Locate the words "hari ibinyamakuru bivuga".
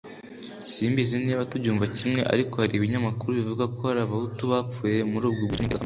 2.61-3.63